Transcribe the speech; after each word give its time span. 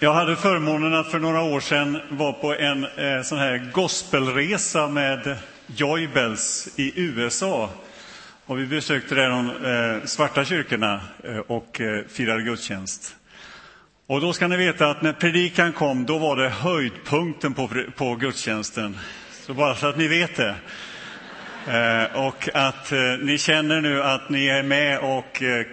Jag 0.00 0.12
hade 0.12 0.36
förmånen 0.36 0.94
att 0.94 1.10
för 1.10 1.18
några 1.18 1.42
år 1.42 1.60
sedan 1.60 2.00
vara 2.08 2.32
på 2.32 2.54
en 2.54 2.84
eh, 2.84 3.22
sån 3.22 3.38
här 3.38 3.70
gospelresa 3.72 4.88
med 4.88 5.36
Joybells 5.66 6.68
i 6.76 6.92
USA. 7.00 7.70
Och 8.46 8.58
vi 8.58 8.66
besökte 8.66 9.14
där 9.14 9.28
de 9.28 9.50
eh, 9.64 10.06
svarta 10.06 10.44
kyrkorna 10.44 11.00
eh, 11.24 11.38
och 11.38 11.80
eh, 11.80 12.04
firade 12.08 12.42
gudstjänst. 12.42 13.16
Och 14.06 14.20
då 14.20 14.32
ska 14.32 14.48
ni 14.48 14.56
veta 14.56 14.90
att 14.90 15.02
när 15.02 15.12
predikan 15.12 15.72
kom, 15.72 16.06
då 16.06 16.18
var 16.18 16.36
det 16.36 16.48
höjdpunkten 16.48 17.54
på, 17.54 17.70
på 17.96 18.14
gudstjänsten. 18.14 18.98
Så 19.30 19.54
bara 19.54 19.74
så 19.74 19.86
att 19.86 19.98
ni 19.98 20.08
vet 20.08 20.36
det. 20.36 20.54
Eh, 21.66 22.26
och 22.26 22.48
att 22.54 22.92
eh, 22.92 23.00
ni 23.20 23.38
känner 23.38 23.80
nu 23.80 24.02
att 24.02 24.28
ni 24.28 24.46
är 24.46 24.62
med 24.62 24.98
och 24.98 25.42
eh, 25.42 25.66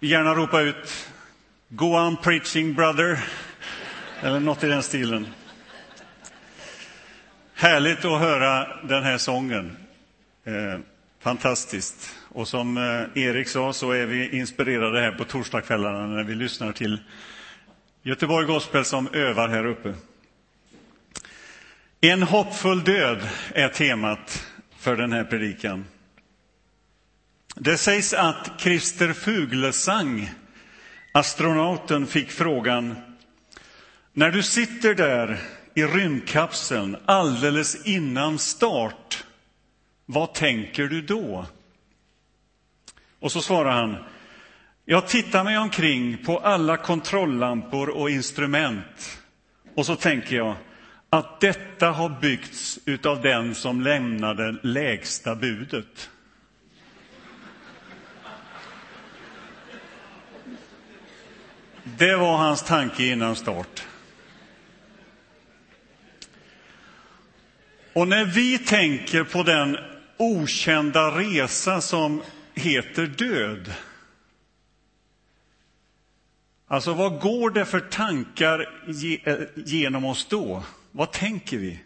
gärna 0.00 0.34
ropa 0.34 0.60
ut 0.60 1.10
Go 1.72 1.86
on 1.86 2.16
preaching 2.16 2.74
brother, 2.74 3.24
eller 4.20 4.40
något 4.40 4.64
i 4.64 4.66
den 4.66 4.82
stilen. 4.82 5.26
Härligt 7.54 8.04
att 8.04 8.20
höra 8.20 8.80
den 8.82 9.02
här 9.02 9.18
sången. 9.18 9.76
Eh, 10.44 10.80
fantastiskt. 11.20 12.16
Och 12.28 12.48
som 12.48 12.76
eh, 12.76 13.22
Erik 13.22 13.48
sa 13.48 13.72
så 13.72 13.90
är 13.90 14.06
vi 14.06 14.38
inspirerade 14.38 15.00
här 15.00 15.12
på 15.12 15.24
torsdagskvällarna 15.24 16.06
när 16.06 16.24
vi 16.24 16.34
lyssnar 16.34 16.72
till 16.72 16.98
Göteborg 18.02 18.46
Gospel 18.46 18.84
som 18.84 19.08
övar 19.12 19.48
här 19.48 19.66
uppe. 19.66 19.94
En 22.00 22.22
hoppfull 22.22 22.84
död 22.84 23.28
är 23.54 23.68
temat 23.68 24.46
för 24.78 24.96
den 24.96 25.12
här 25.12 25.24
predikan. 25.24 25.84
Det 27.54 27.78
sägs 27.78 28.12
att 28.12 28.50
Christer 28.58 29.12
Fuglesang, 29.12 30.30
astronauten, 31.12 32.06
fick 32.06 32.30
frågan 32.30 32.96
När 34.12 34.30
du 34.30 34.42
sitter 34.42 34.94
där 34.94 35.40
i 35.74 35.84
rymdkapseln 35.84 36.96
alldeles 37.06 37.86
innan 37.86 38.38
start, 38.38 39.24
vad 40.06 40.34
tänker 40.34 40.84
du 40.86 41.02
då? 41.02 41.46
Och 43.20 43.32
så 43.32 43.42
svarar 43.42 43.70
han 43.70 43.96
Jag 44.84 45.08
tittar 45.08 45.44
mig 45.44 45.58
omkring 45.58 46.24
på 46.24 46.38
alla 46.38 46.76
kontrolllampor 46.76 47.88
och 47.88 48.10
instrument 48.10 49.18
och 49.76 49.86
så 49.86 49.96
tänker 49.96 50.36
jag 50.36 50.56
att 51.10 51.40
detta 51.40 51.90
har 51.90 52.20
byggts 52.20 52.78
utav 52.84 53.22
den 53.22 53.54
som 53.54 53.80
lämnade 53.80 54.56
lägsta 54.62 55.34
budet. 55.34 56.10
Det 61.98 62.16
var 62.16 62.36
hans 62.36 62.62
tanke 62.62 63.04
innan 63.04 63.36
start. 63.36 63.86
Och 67.92 68.08
när 68.08 68.24
vi 68.24 68.58
tänker 68.58 69.24
på 69.24 69.42
den 69.42 69.76
okända 70.16 71.18
resa 71.18 71.80
som 71.80 72.22
heter 72.54 73.06
död 73.06 73.74
Alltså, 76.72 76.94
vad 76.94 77.20
går 77.20 77.50
det 77.50 77.64
för 77.64 77.80
tankar 77.80 78.68
eh, 79.24 79.38
genom 79.54 80.04
oss 80.04 80.26
då? 80.30 80.64
Vad 80.90 81.12
tänker 81.12 81.58
vi? 81.58 81.80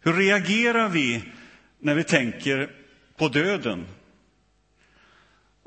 Hur 0.00 0.12
reagerar 0.12 0.88
vi 0.88 1.24
när 1.78 1.94
vi 1.94 2.04
tänker 2.04 2.70
på 3.16 3.28
döden? 3.28 3.86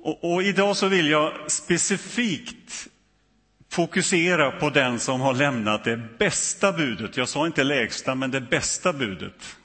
Och, 0.06 0.34
och, 0.34 0.44
idag 0.44 0.78
så 0.78 0.88
vill 0.88 1.10
jag 1.10 1.52
specifikt 1.52 2.88
fokusera 3.70 4.52
på 4.52 4.70
den 4.70 5.00
som 5.00 5.22
har 5.22 5.34
lämnat 5.34 5.84
det 5.84 5.98
bästa 6.18 6.74
budet. 6.74 7.18
Jag 7.18 7.30
sa 7.30 7.46
inte 7.46 7.64
lägsta, 7.64 8.16
men 8.16 8.32
det 8.32 8.42
bästa 8.42 8.94
budet. 8.94 9.58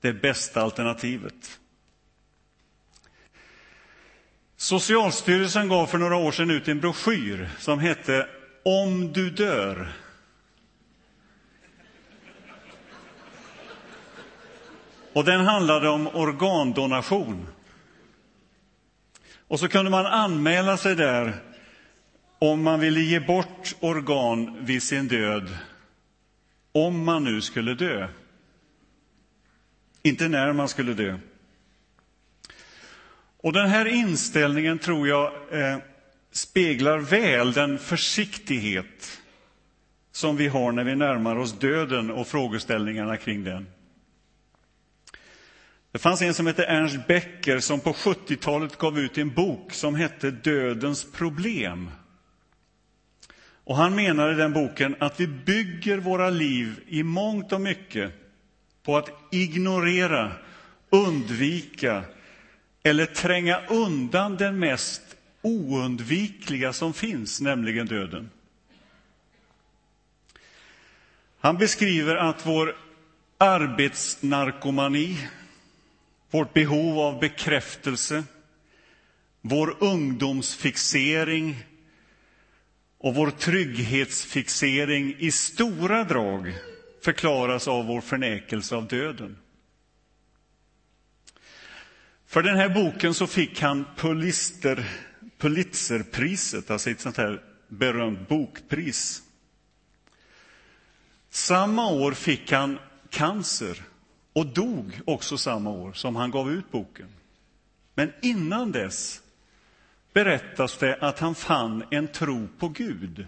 Det 0.00 0.12
bästa 0.12 0.62
alternativet. 0.62 1.60
Socialstyrelsen 4.56 5.68
gav 5.68 5.86
för 5.86 5.98
några 5.98 6.16
år 6.16 6.32
sedan 6.32 6.50
ut 6.50 6.68
en 6.68 6.80
broschyr 6.80 7.50
som 7.58 7.78
hette 7.78 8.28
Om 8.64 9.12
du 9.12 9.30
dör. 9.30 9.92
Och 15.12 15.24
den 15.24 15.40
handlade 15.40 15.88
om 15.88 16.08
organdonation. 16.08 17.46
Och 19.54 19.60
så 19.60 19.68
kunde 19.68 19.90
man 19.90 20.06
anmäla 20.06 20.76
sig 20.76 20.96
där 20.96 21.34
om 22.38 22.62
man 22.62 22.80
ville 22.80 23.00
ge 23.00 23.20
bort 23.20 23.74
organ 23.80 24.64
vid 24.64 24.82
sin 24.82 25.08
död, 25.08 25.56
om 26.72 27.04
man 27.04 27.24
nu 27.24 27.40
skulle 27.40 27.74
dö. 27.74 28.08
Inte 30.02 30.28
när 30.28 30.52
man 30.52 30.68
skulle 30.68 30.94
dö. 30.94 31.18
Och 33.40 33.52
den 33.52 33.68
här 33.68 33.86
inställningen 33.86 34.78
tror 34.78 35.08
jag 35.08 35.32
eh, 35.50 35.78
speglar 36.32 36.98
väl 36.98 37.52
den 37.52 37.78
försiktighet 37.78 39.20
som 40.12 40.36
vi 40.36 40.48
har 40.48 40.72
när 40.72 40.84
vi 40.84 40.96
närmar 40.96 41.36
oss 41.36 41.58
döden 41.58 42.10
och 42.10 42.26
frågeställningarna 42.26 43.16
kring 43.16 43.44
den. 43.44 43.66
Det 45.94 45.98
fanns 45.98 46.22
en 46.22 46.34
som 46.34 46.46
hette 46.46 46.64
Ernst 46.64 47.06
Becker 47.06 47.58
som 47.58 47.80
på 47.80 47.92
70-talet 47.92 48.78
gav 48.78 48.98
ut 48.98 49.18
en 49.18 49.34
bok 49.34 49.72
som 49.72 49.94
hette 49.94 50.30
Dödens 50.30 51.12
problem. 51.12 51.90
Och 53.64 53.76
han 53.76 53.94
menade 53.94 54.32
i 54.32 54.36
den 54.36 54.52
boken 54.52 54.96
att 54.98 55.20
vi 55.20 55.26
bygger 55.26 55.98
våra 55.98 56.30
liv 56.30 56.80
i 56.86 57.02
mångt 57.02 57.52
och 57.52 57.60
mycket 57.60 58.12
på 58.82 58.96
att 58.96 59.08
ignorera, 59.32 60.32
undvika 60.90 62.04
eller 62.82 63.06
tränga 63.06 63.60
undan 63.68 64.36
den 64.36 64.58
mest 64.58 65.02
oundvikliga 65.42 66.72
som 66.72 66.92
finns, 66.94 67.40
nämligen 67.40 67.86
döden. 67.86 68.30
Han 71.40 71.58
beskriver 71.58 72.16
att 72.16 72.46
vår 72.46 72.76
arbetsnarkomani 73.38 75.18
vårt 76.34 76.52
behov 76.52 76.98
av 76.98 77.20
bekräftelse, 77.20 78.24
vår 79.40 79.76
ungdomsfixering 79.80 81.64
och 82.98 83.14
vår 83.14 83.30
trygghetsfixering 83.30 85.16
i 85.18 85.30
stora 85.30 86.04
drag 86.04 86.54
förklaras 87.04 87.68
av 87.68 87.86
vår 87.86 88.00
förnekelse 88.00 88.76
av 88.76 88.88
döden. 88.88 89.38
För 92.26 92.42
den 92.42 92.56
här 92.56 92.68
boken 92.68 93.14
så 93.14 93.26
fick 93.26 93.60
han 93.60 93.84
Pulitzer, 93.96 94.84
Pulitzerpriset, 95.38 96.70
alltså 96.70 96.90
ett 96.90 97.00
sånt 97.00 97.16
här 97.16 97.42
berömt 97.68 98.28
bokpris. 98.28 99.22
Samma 101.30 101.90
år 101.90 102.12
fick 102.12 102.52
han 102.52 102.78
cancer 103.10 103.82
och 104.34 104.46
dog 104.46 105.00
också 105.06 105.38
samma 105.38 105.70
år 105.70 105.92
som 105.92 106.16
han 106.16 106.30
gav 106.30 106.50
ut 106.50 106.70
boken. 106.70 107.08
Men 107.94 108.12
innan 108.22 108.72
dess 108.72 109.22
berättas 110.12 110.78
det 110.78 110.96
att 111.00 111.18
han 111.18 111.34
fann 111.34 111.84
en 111.90 112.08
tro 112.08 112.48
på 112.58 112.68
Gud 112.68 113.26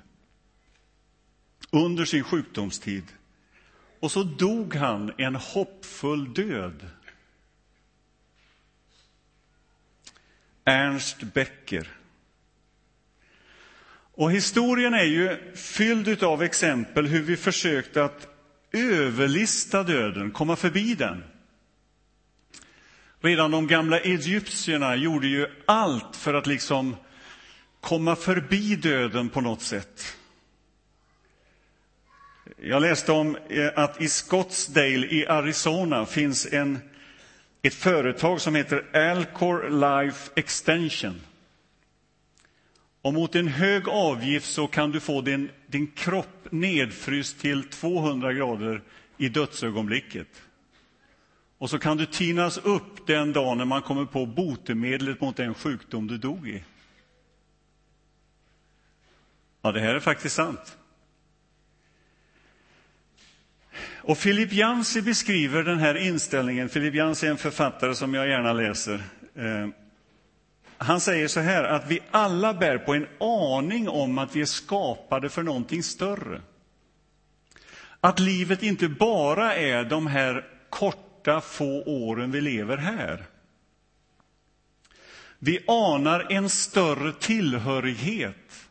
under 1.71 2.05
sin 2.05 2.25
sjukdomstid. 2.25 3.05
Och 4.01 4.13
så 4.13 4.23
dog 4.23 4.75
han 4.75 5.13
en 5.19 5.35
hoppfull 5.35 6.35
död. 6.35 6.87
Ernst 10.65 11.23
Becker. 11.23 11.89
Och 14.13 14.33
historien 14.33 14.95
är 14.95 15.05
ju 15.05 15.53
fylld 15.55 16.23
av 16.23 16.43
exempel 16.43 17.07
hur 17.07 17.23
vi 17.23 17.37
försökt 17.37 17.97
att 17.97 18.36
överlista 18.73 19.83
döden, 19.83 20.31
komma 20.31 20.57
förbi 20.57 20.95
den. 20.95 21.25
Redan 23.21 23.51
de 23.51 23.67
gamla 23.67 24.01
egyptierna 24.01 24.97
gjorde 24.97 25.27
ju 25.27 25.47
allt 25.67 26.17
för 26.17 26.35
att 26.35 26.47
liksom 26.47 26.97
komma 27.81 28.17
förbi 28.17 28.77
döden 28.77 29.29
på 29.29 29.41
något 29.41 29.63
sätt. 29.63 30.17
Jag 32.57 32.83
läste 32.83 33.13
om 33.13 33.37
eh, 33.49 33.69
att 33.77 34.03
i 34.03 34.09
Scottsdale 34.09 35.07
i 35.07 35.27
Arizona 35.29 36.07
finns 36.07 36.47
en, 36.53 36.79
ett 37.63 37.75
företag 37.75 38.41
som 38.41 38.55
heter 38.55 38.97
Alcor 39.11 39.71
Life 39.71 40.31
Extension. 40.37 41.21
Och 43.03 43.15
mot 43.15 43.35
en 43.35 43.49
hög 43.49 43.89
avgift 43.89 44.53
så 44.53 44.67
kan 44.67 44.91
du 44.91 45.01
få 45.01 45.21
din, 45.21 45.51
din 45.67 45.87
kropp 45.87 46.36
nedfryst 46.53 47.41
till 47.41 47.65
200 47.65 48.33
grader 48.33 48.83
i 49.17 49.29
dödsögonblicket. 49.29 50.29
Och 51.59 51.71
så 51.71 51.79
kan 51.79 51.97
du 51.97 52.07
tinas 52.07 52.59
upp 52.59 53.07
den 53.07 53.33
dagen 53.33 53.59
när 53.59 53.65
man 53.65 53.83
kommer 53.83 54.05
på 54.05 54.27
botemedlet 54.27 55.21
mot 55.21 55.37
den 55.37 55.55
sjukdom 55.55 56.07
du 56.07 56.19
dog 56.19 56.49
i. 56.49 56.65
Ja, 59.63 59.73
det 59.73 59.81
här 59.81 59.95
är 59.95 60.01
faktiskt 60.01 60.35
sant. 60.35 60.79
Och 64.07 64.19
Philip 64.19 64.53
Jansi 64.53 65.03
beskriver 65.03 65.63
den 65.63 65.79
här 65.79 65.95
inställningen. 65.95 66.69
Philip 66.69 66.95
Jansi 66.95 67.27
är 67.27 67.31
en 67.31 67.37
författare 67.37 67.95
som 67.95 68.15
jag 68.15 68.29
gärna 68.29 68.53
läser. 68.53 69.03
Eh, 69.35 69.69
han 70.79 71.01
säger 71.01 71.29
så 71.29 71.41
här 71.41 71.65
att 71.65 71.91
vi 71.91 72.01
alla 72.11 72.55
bär 72.55 72.79
på 72.79 72.95
en 72.95 73.07
aning 73.21 73.89
om 73.89 74.19
att 74.19 74.37
vi 74.37 74.41
är 74.41 74.47
skapade 74.47 75.29
för 75.29 75.43
någonting 75.43 75.83
större. 75.83 76.41
Att 78.01 78.19
livet 78.19 78.63
inte 78.63 78.89
bara 78.89 79.55
är 79.55 79.85
de 79.85 80.07
här 80.07 80.45
korta, 80.71 81.41
få 81.41 81.83
åren 81.83 82.31
vi 82.31 82.41
lever 82.41 82.77
här. 82.77 83.25
Vi 85.39 85.65
anar 85.67 86.27
en 86.33 86.49
större 86.49 87.13
tillhörighet. 87.13 88.69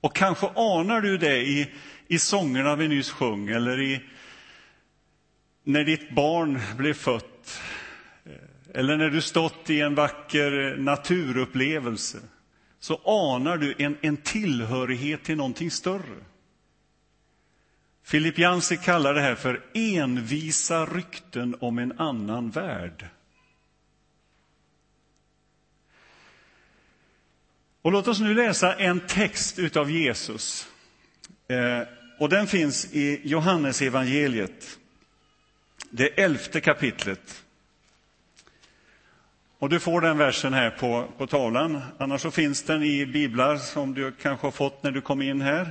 Och 0.00 0.14
kanske 0.14 0.46
anar 0.54 1.00
du 1.00 1.18
det 1.18 1.36
i, 1.36 1.72
i 2.08 2.18
sångerna 2.18 2.76
vi 2.76 2.88
nyss 2.88 3.10
sjöng 3.10 3.48
eller 3.48 3.80
i, 3.80 4.00
när 5.64 5.84
ditt 5.84 6.14
barn 6.14 6.60
blev 6.76 6.94
fött 6.94 7.33
eller 8.74 8.96
när 8.96 9.10
du 9.10 9.22
stått 9.22 9.70
i 9.70 9.80
en 9.80 9.94
vacker 9.94 10.76
naturupplevelse 10.78 12.18
så 12.80 13.00
anar 13.04 13.56
du 13.56 13.74
en, 13.78 13.96
en 14.00 14.16
tillhörighet 14.16 15.24
till 15.24 15.36
någonting 15.36 15.70
större. 15.70 16.24
Filip 18.02 18.38
Jansi 18.38 18.76
kallar 18.76 19.14
det 19.14 19.20
här 19.20 19.34
för 19.34 19.62
envisa 19.74 20.86
rykten 20.86 21.56
om 21.60 21.78
en 21.78 22.00
annan 22.00 22.50
värld. 22.50 23.06
Och 27.82 27.92
låt 27.92 28.08
oss 28.08 28.20
nu 28.20 28.34
läsa 28.34 28.74
en 28.74 29.00
text 29.00 29.76
av 29.76 29.90
Jesus. 29.90 30.68
Eh, 31.48 31.88
och 32.18 32.28
den 32.28 32.46
finns 32.46 32.94
i 32.94 33.20
Johannes 33.24 33.82
evangeliet, 33.82 34.78
det 35.90 36.22
elfte 36.22 36.60
kapitlet. 36.60 37.43
Och 39.64 39.70
du 39.70 39.80
får 39.80 40.00
den 40.00 40.18
versen 40.18 40.52
här 40.52 40.70
på, 40.70 41.08
på 41.18 41.26
tavlan. 41.26 41.80
Annars 41.98 42.20
så 42.20 42.30
finns 42.30 42.62
den 42.62 42.82
i 42.82 43.06
biblar 43.06 43.56
som 43.56 43.94
du 43.94 44.12
kanske 44.12 44.46
har 44.46 44.52
fått 44.52 44.82
när 44.82 44.90
du 44.90 45.00
kom 45.00 45.22
in 45.22 45.40
här. 45.40 45.70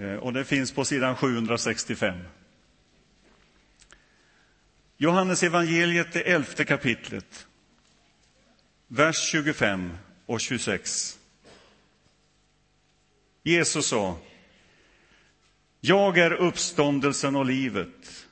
Eh, 0.00 0.14
och 0.14 0.32
det 0.32 0.44
finns 0.44 0.72
på 0.72 0.84
sidan 0.84 1.16
765. 1.16 2.18
Johannes 4.96 5.42
evangeliet, 5.42 6.12
det 6.12 6.20
elfte 6.20 6.64
kapitlet, 6.64 7.46
vers 8.86 9.28
25 9.30 9.92
och 10.26 10.40
26. 10.40 11.18
Jesus 13.42 13.86
sa, 13.86 14.18
jag 15.80 16.18
är 16.18 16.32
uppståndelsen 16.32 17.36
och 17.36 17.46
livet. 17.46 18.26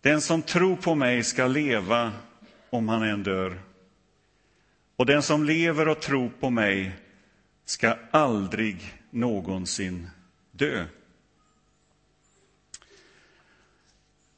Den 0.00 0.20
som 0.20 0.42
tror 0.42 0.76
på 0.76 0.94
mig 0.94 1.24
ska 1.24 1.46
leva 1.46 2.12
om 2.76 2.88
han 2.88 3.02
än 3.02 3.22
dör. 3.22 3.58
Och 4.96 5.06
den 5.06 5.22
som 5.22 5.44
lever 5.44 5.88
och 5.88 6.00
tror 6.00 6.28
på 6.40 6.50
mig 6.50 6.92
ska 7.64 7.96
aldrig 8.10 8.94
någonsin 9.10 10.10
dö. 10.50 10.84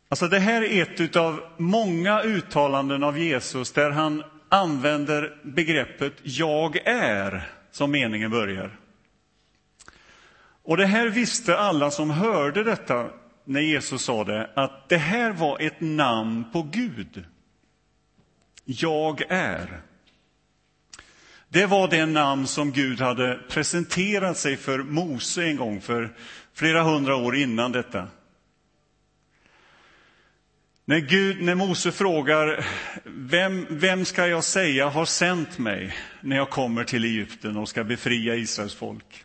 Alltså 0.09 0.29
det 0.29 0.39
här 0.39 0.63
är 0.63 1.03
ett 1.03 1.17
av 1.17 1.41
många 1.57 2.23
uttalanden 2.23 3.03
av 3.03 3.19
Jesus 3.19 3.73
där 3.73 3.91
han 3.91 4.25
använder 4.49 5.41
begreppet 5.43 6.13
jag 6.23 6.77
är 6.85 7.51
som 7.71 7.91
meningen 7.91 8.31
börjar. 8.31 8.79
Och 10.63 10.77
det 10.77 10.87
här 10.87 11.09
visste 11.09 11.59
alla 11.59 11.91
som 11.91 12.11
hörde 12.11 12.65
detta 12.65 13.11
när 13.45 13.61
Jesus 13.61 14.03
sa 14.03 14.25
det, 14.25 14.51
att 14.55 14.89
det 14.89 14.97
här 14.97 15.33
var 15.33 15.61
ett 15.61 15.81
namn 15.81 16.45
på 16.53 16.63
Gud. 16.63 17.25
Jag 18.71 19.23
är. 19.29 19.81
Det 21.49 21.67
var 21.67 21.89
det 21.89 22.07
namn 22.07 22.47
som 22.47 22.73
Gud 22.73 23.01
hade 23.01 23.41
presenterat 23.49 24.37
sig 24.37 24.57
för 24.57 24.79
Mose 24.79 25.45
en 25.45 25.57
gång 25.57 25.81
för 25.81 26.15
flera 26.55 26.83
hundra 26.83 27.17
år 27.17 27.37
innan 27.37 27.73
detta. 27.73 28.09
När, 30.85 30.99
Gud, 30.99 31.43
när 31.43 31.55
Mose 31.55 31.93
frågar 31.93 32.67
vem, 33.05 33.67
vem 33.71 34.05
ska 34.05 34.27
jag 34.27 34.45
säga 34.45 34.89
har 34.89 35.05
sänt 35.05 35.59
mig 35.59 35.97
när 36.21 36.37
jag 36.37 36.51
kommer 36.51 36.85
till 36.85 37.05
Egypten 37.05 37.57
och 37.57 37.69
ska 37.69 37.85
befria 37.85 38.35
Israels 38.35 38.75
folk. 38.75 39.25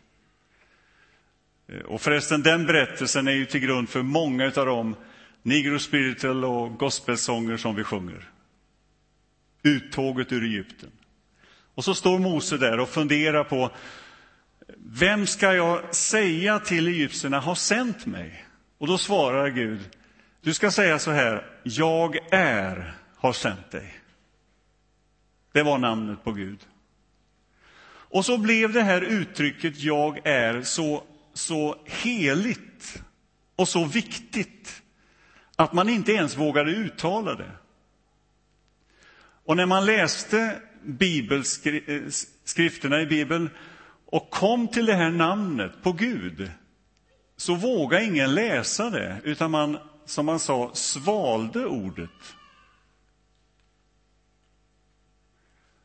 Och 1.84 2.00
förresten, 2.00 2.42
den 2.42 2.66
berättelsen 2.66 3.28
är 3.28 3.32
ju 3.32 3.46
till 3.46 3.60
grund 3.60 3.88
för 3.88 4.02
många 4.02 4.44
av 4.44 4.66
de 4.66 4.96
negro 5.42 5.78
spiritual 5.78 6.44
och 6.44 6.78
gospelsånger 6.78 7.56
som 7.56 7.74
vi 7.74 7.84
sjunger. 7.84 8.30
Uttåget 9.64 10.32
ur 10.32 10.44
Egypten. 10.44 10.90
Och 11.74 11.84
så 11.84 11.94
står 11.94 12.18
Mose 12.18 12.56
där 12.56 12.80
och 12.80 12.88
funderar 12.88 13.44
på 13.44 13.70
vem 14.76 15.26
ska 15.26 15.54
jag 15.54 15.94
säga 15.94 16.58
till 16.58 16.88
egyptierna 16.88 17.40
har 17.40 17.54
sänt 17.54 18.06
mig? 18.06 18.44
Och 18.78 18.86
då 18.86 18.98
svarar 18.98 19.48
Gud, 19.48 19.80
du 20.40 20.54
ska 20.54 20.70
säga 20.70 20.98
så 20.98 21.10
här, 21.10 21.46
jag 21.62 22.18
är 22.30 22.94
har 23.16 23.32
sänt 23.32 23.70
dig. 23.70 24.00
Det 25.52 25.62
var 25.62 25.78
namnet 25.78 26.24
på 26.24 26.32
Gud. 26.32 26.58
Och 27.86 28.24
så 28.24 28.38
blev 28.38 28.72
det 28.72 28.82
här 28.82 29.00
uttrycket 29.00 29.80
jag 29.80 30.26
är 30.26 30.62
så, 30.62 31.04
så 31.34 31.76
heligt 31.84 33.02
och 33.56 33.68
så 33.68 33.84
viktigt 33.84 34.82
att 35.56 35.72
man 35.72 35.88
inte 35.88 36.12
ens 36.12 36.36
vågade 36.36 36.70
uttala 36.70 37.34
det. 37.34 37.50
Och 39.44 39.56
när 39.56 39.66
man 39.66 39.86
läste 39.86 40.60
eh, 41.86 42.10
skrifterna 42.44 43.00
i 43.00 43.06
Bibeln 43.06 43.50
och 44.06 44.30
kom 44.30 44.68
till 44.68 44.86
det 44.86 44.94
här 44.94 45.10
namnet 45.10 45.82
på 45.82 45.92
Gud 45.92 46.50
så 47.36 47.54
vågade 47.54 48.04
ingen 48.04 48.34
läsa 48.34 48.90
det, 48.90 49.20
utan 49.24 49.50
man, 49.50 49.78
som 50.04 50.26
man 50.26 50.40
sa, 50.40 50.70
svalde 50.74 51.66
ordet. 51.66 52.36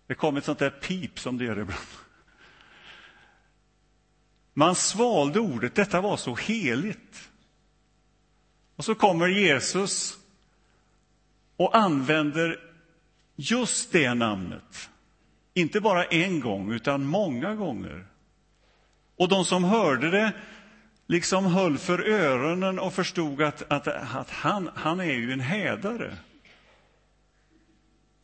Det 0.08 0.16
kom 0.16 0.38
ett 0.38 0.46
sånt 0.46 0.60
där 0.60 0.70
pip 0.70 1.20
som 1.20 1.38
det 1.38 1.46
gör 1.46 1.60
ibland. 1.60 1.82
Man 4.54 4.76
svalde 4.76 5.40
ordet, 5.40 5.76
detta 5.76 6.02
var 6.02 6.18
så 6.18 6.36
heligt. 6.36 7.30
Och 8.76 8.86
så 8.86 8.96
kommer 8.96 9.28
Jesus 9.28 10.18
och 11.58 11.78
använder 11.78 12.69
just 13.40 13.92
det 13.92 14.14
namnet. 14.14 14.90
Inte 15.54 15.82
bara 15.82 16.06
en 16.06 16.40
gång, 16.40 16.72
utan 16.72 17.06
många 17.06 17.56
gånger. 17.56 18.06
Och 19.18 19.30
de 19.30 19.46
som 19.46 19.64
hörde 19.64 20.12
det 20.12 20.34
liksom 21.08 21.46
höll 21.46 21.78
för 21.78 22.10
öronen 22.10 22.80
och 22.80 22.94
förstod 22.94 23.42
att, 23.42 23.72
att, 23.72 23.88
att 23.88 24.30
han, 24.30 24.70
han 24.76 25.00
är 25.00 25.14
ju 25.14 25.32
en 25.34 25.40
hädare. 25.40 26.18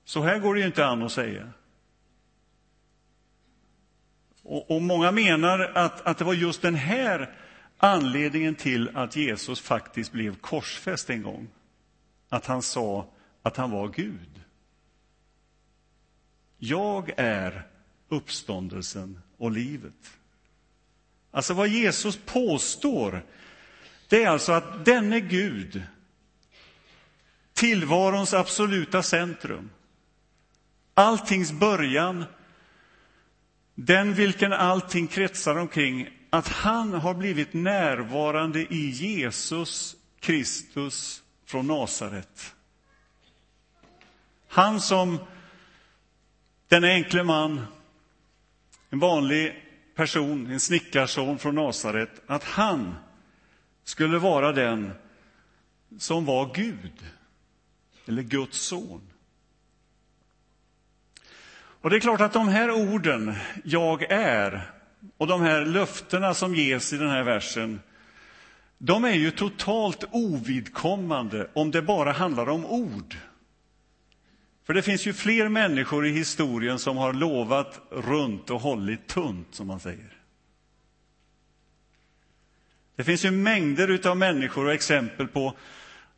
Så 0.06 0.22
här 0.22 0.40
går 0.40 0.54
det 0.54 0.60
ju 0.60 0.66
inte 0.66 0.86
an 0.86 1.04
att 1.04 1.12
säga. 1.12 1.50
Och, 4.44 4.72
och 4.72 4.82
många 4.82 5.12
menar 5.12 5.60
att, 5.60 6.02
att 6.02 6.18
det 6.18 6.24
var 6.24 6.34
just 6.34 6.62
den 6.62 6.76
här 6.76 7.36
anledningen 7.78 8.56
till 8.56 8.98
att 8.98 9.16
Jesus 9.16 9.62
faktiskt 9.62 10.12
blev 10.12 10.36
korsfäst 10.36 11.10
en 11.10 11.24
gång. 11.24 11.48
Att 12.30 12.46
han 12.46 12.62
sa 12.62 13.08
att 13.42 13.58
han 13.58 13.72
var 13.72 13.88
Gud. 13.88 14.35
Jag 16.58 17.12
är 17.18 17.68
uppståndelsen 18.10 19.22
och 19.38 19.52
livet. 19.52 20.18
Alltså 21.32 21.54
vad 21.54 21.68
Jesus 21.68 22.20
påstår, 22.26 23.26
det 24.10 24.24
är 24.24 24.30
alltså 24.30 24.52
att 24.52 24.86
denne 24.86 25.20
Gud, 25.20 25.84
tillvarons 27.54 28.34
absoluta 28.34 29.04
centrum, 29.04 29.70
alltings 30.94 31.52
början, 31.52 32.26
den 33.76 34.14
vilken 34.14 34.54
allting 34.54 35.08
kretsar 35.08 35.56
omkring, 35.56 36.10
att 36.30 36.48
han 36.48 36.94
har 36.94 37.14
blivit 37.14 37.54
närvarande 37.54 38.60
i 38.60 38.90
Jesus 38.90 39.96
Kristus 40.20 41.24
från 41.46 41.68
Nasaret. 41.68 42.56
Han 44.48 44.82
som 44.82 45.20
den 46.76 46.84
enkle 46.84 47.24
man, 47.24 47.62
en 48.90 49.00
vanlig 49.00 49.64
person, 49.96 50.52
en 50.52 50.60
snickarson 50.60 51.40
från 51.40 51.56
Nasaret, 51.56 52.22
att 52.28 52.44
han 52.44 52.96
skulle 53.84 54.18
vara 54.18 54.52
den 54.52 54.92
som 56.00 56.26
var 56.26 56.56
Gud, 56.56 57.06
eller 58.06 58.22
Guds 58.22 58.60
son. 58.60 59.02
Och 61.56 61.90
det 61.90 61.96
är 61.96 62.00
klart 62.00 62.22
att 62.22 62.34
de 62.34 62.48
här 62.48 62.72
orden, 62.72 63.34
jag 63.64 64.04
är, 64.12 64.72
och 65.18 65.28
de 65.28 65.42
här 65.42 65.66
löftena 65.66 66.34
som 66.34 66.56
ges 66.56 66.94
i 66.94 66.98
den 66.98 67.10
här 67.10 67.24
versen, 67.24 67.80
de 68.78 69.06
är 69.06 69.16
ju 69.16 69.32
totalt 69.32 70.04
ovidkommande 70.12 71.50
om 71.54 71.72
det 71.72 71.82
bara 71.82 72.12
handlar 72.12 72.50
om 72.50 72.66
ord. 72.66 73.16
För 74.66 74.74
det 74.74 74.82
finns 74.82 75.08
ju 75.08 75.14
fler 75.14 75.50
människor 75.50 76.06
i 76.08 76.12
historien 76.12 76.80
som 76.80 76.98
har 76.98 77.14
lovat 77.14 77.82
runt 77.90 78.50
och 78.50 78.62
hållit 78.62 79.08
tunt, 79.08 79.48
som 79.52 79.68
man 79.68 79.80
säger. 79.80 80.18
Det 82.96 83.04
finns 83.04 83.26
ju 83.26 83.32
mängder 83.32 84.08
av 84.08 84.18
människor 84.18 84.66
och 84.66 84.74
exempel 84.74 85.28
på 85.28 85.54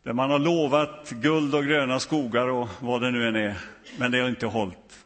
där 0.03 0.13
man 0.13 0.29
har 0.29 0.39
lovat 0.39 1.09
guld 1.09 1.55
och 1.55 1.65
gröna 1.65 1.99
skogar 1.99 2.47
och 2.47 2.69
vad 2.79 3.01
det 3.01 3.11
nu 3.11 3.27
än 3.27 3.35
är, 3.35 3.57
men 3.97 4.11
det 4.11 4.19
har 4.19 4.29
inte 4.29 4.45
hållit. 4.45 5.05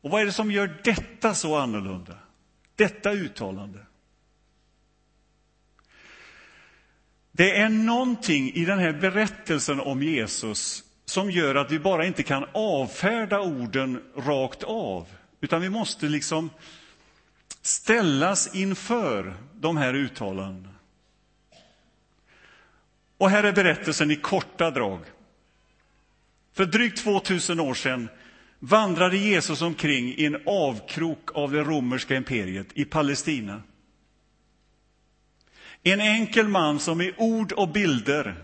Och 0.00 0.10
vad 0.10 0.20
är 0.20 0.26
det 0.26 0.32
som 0.32 0.50
gör 0.50 0.80
detta 0.84 1.34
så 1.34 1.56
annorlunda? 1.56 2.18
Detta 2.74 3.12
uttalande? 3.12 3.78
Det 7.32 7.56
är 7.56 7.68
någonting 7.68 8.52
i 8.52 8.64
den 8.64 8.78
här 8.78 8.92
berättelsen 8.92 9.80
om 9.80 10.02
Jesus 10.02 10.85
som 11.06 11.30
gör 11.30 11.54
att 11.54 11.70
vi 11.70 11.78
bara 11.78 12.06
inte 12.06 12.22
kan 12.22 12.46
avfärda 12.52 13.40
orden 13.40 14.02
rakt 14.16 14.62
av, 14.62 15.06
utan 15.40 15.60
vi 15.60 15.68
måste 15.68 16.06
liksom 16.06 16.50
ställas 17.62 18.54
inför 18.54 19.34
de 19.54 19.76
här 19.76 19.94
uttalandena. 19.94 20.74
Och 23.18 23.30
här 23.30 23.44
är 23.44 23.52
berättelsen 23.52 24.10
i 24.10 24.16
korta 24.16 24.70
drag. 24.70 25.00
För 26.52 26.66
drygt 26.66 26.98
2000 26.98 27.60
år 27.60 27.74
sedan 27.74 28.08
vandrade 28.58 29.16
Jesus 29.16 29.62
omkring 29.62 30.08
i 30.08 30.24
en 30.24 30.42
avkrok 30.46 31.30
av 31.34 31.52
det 31.52 31.62
romerska 31.62 32.14
imperiet 32.14 32.66
i 32.74 32.84
Palestina. 32.84 33.62
En 35.82 36.00
enkel 36.00 36.48
man 36.48 36.78
som 36.78 37.00
i 37.00 37.14
ord 37.16 37.52
och 37.52 37.68
bilder 37.68 38.36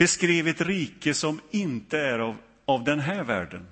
beskrev 0.00 0.48
ett 0.48 0.60
rike 0.60 1.14
som 1.14 1.40
inte 1.50 1.98
är 1.98 2.18
av, 2.18 2.36
av 2.64 2.84
den 2.84 3.00
här 3.00 3.24
världen. 3.24 3.66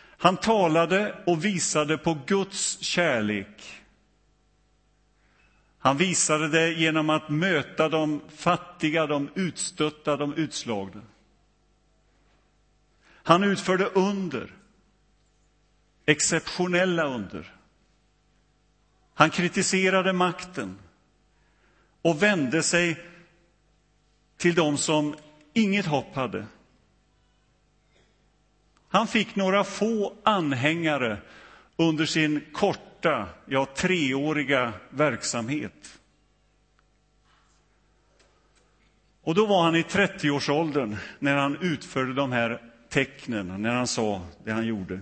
Han 0.00 0.36
talade 0.36 1.22
och 1.26 1.44
visade 1.44 1.98
på 1.98 2.18
Guds 2.26 2.80
kärlek. 2.80 3.82
Han 5.78 5.96
visade 5.96 6.48
det 6.48 6.72
genom 6.72 7.10
att 7.10 7.28
möta 7.28 7.88
de 7.88 8.20
fattiga, 8.36 9.06
de 9.06 9.30
utstötta, 9.34 10.16
de 10.16 10.34
utslagna. 10.34 11.02
Han 13.04 13.44
utförde 13.44 13.84
under, 13.84 14.52
exceptionella 16.06 17.04
under. 17.04 17.54
Han 19.14 19.30
kritiserade 19.30 20.12
makten 20.12 20.78
och 22.02 22.22
vände 22.22 22.62
sig 22.62 23.07
till 24.38 24.54
dem 24.54 24.78
som 24.78 25.14
inget 25.52 25.86
hopp 25.86 26.14
hade. 26.14 26.46
Han 28.88 29.06
fick 29.06 29.36
några 29.36 29.64
få 29.64 30.14
anhängare 30.22 31.18
under 31.76 32.06
sin 32.06 32.40
korta, 32.52 33.28
ja 33.46 33.66
treåriga 33.76 34.72
verksamhet. 34.90 35.98
Och 39.22 39.34
då 39.34 39.46
var 39.46 39.62
han 39.62 39.76
i 39.76 39.82
30-årsåldern 39.82 40.96
när 41.18 41.36
han 41.36 41.56
utförde 41.60 42.14
de 42.14 42.32
här 42.32 42.62
tecknen, 42.88 43.62
när 43.62 43.74
han 43.74 43.86
sa 43.86 44.26
det 44.44 44.52
han 44.52 44.66
gjorde. 44.66 45.00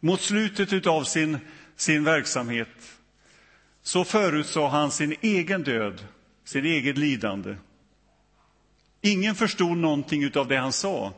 Mot 0.00 0.20
slutet 0.20 0.86
av 0.86 1.04
sin, 1.04 1.38
sin 1.76 2.04
verksamhet 2.04 2.98
så 3.82 4.04
förutsade 4.04 4.68
han 4.68 4.90
sin 4.90 5.14
egen 5.20 5.62
död, 5.62 6.06
sin 6.44 6.64
eget 6.64 6.98
lidande. 6.98 7.56
Ingen 9.00 9.34
förstod 9.34 9.76
någonting 9.76 10.36
av 10.36 10.48
det 10.48 10.56
han 10.56 10.72
sa. 10.72 11.12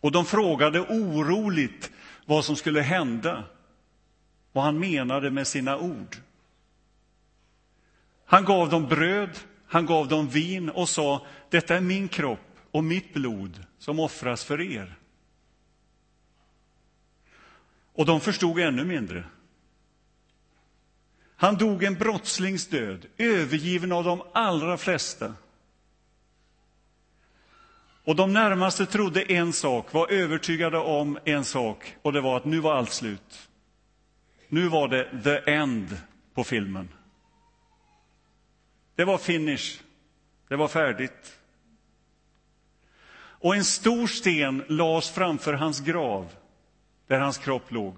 Och 0.00 0.12
de 0.12 0.24
frågade 0.24 0.80
oroligt 0.80 1.90
vad 2.26 2.44
som 2.44 2.56
skulle 2.56 2.80
hända, 2.80 3.44
vad 4.52 4.64
han 4.64 4.78
menade 4.78 5.30
med 5.30 5.46
sina 5.46 5.78
ord. 5.78 6.16
Han 8.24 8.44
gav 8.44 8.68
dem 8.68 8.88
bröd, 8.88 9.38
han 9.66 9.86
gav 9.86 10.08
dem 10.08 10.28
vin 10.28 10.70
och 10.70 10.88
sa, 10.88 11.26
detta 11.50 11.76
är 11.76 11.80
min 11.80 12.08
kropp 12.08 12.58
och 12.70 12.84
mitt 12.84 13.14
blod 13.14 13.64
som 13.78 14.00
offras 14.00 14.44
för 14.44 14.60
er. 14.60 14.94
Och 17.92 18.06
de 18.06 18.20
förstod 18.20 18.58
ännu 18.58 18.84
mindre. 18.84 19.24
Han 21.36 21.56
dog 21.56 21.84
en 21.84 21.94
brottslings 21.94 22.66
död, 22.66 23.06
övergiven 23.16 23.92
av 23.92 24.04
de 24.04 24.22
allra 24.32 24.78
flesta. 24.78 25.34
Och 28.10 28.16
de 28.16 28.32
närmaste 28.32 28.86
trodde 28.86 29.22
en 29.22 29.52
sak, 29.52 29.92
var 29.92 30.12
övertygade 30.12 30.78
om 30.78 31.18
en 31.24 31.44
sak, 31.44 31.96
och 32.02 32.12
det 32.12 32.20
var 32.20 32.36
att 32.36 32.44
nu 32.44 32.60
var 32.60 32.74
allt 32.74 32.92
slut. 32.92 33.48
Nu 34.48 34.68
var 34.68 34.88
det 34.88 35.22
the 35.24 35.52
end 35.52 35.96
på 36.34 36.44
filmen. 36.44 36.88
Det 38.94 39.04
var 39.04 39.18
finish. 39.18 39.80
Det 40.48 40.56
var 40.56 40.68
färdigt. 40.68 41.38
Och 43.14 43.56
en 43.56 43.64
stor 43.64 44.06
sten 44.06 44.64
lades 44.68 45.10
framför 45.10 45.54
hans 45.54 45.80
grav, 45.80 46.32
där 47.06 47.18
hans 47.18 47.38
kropp 47.38 47.70
låg. 47.70 47.96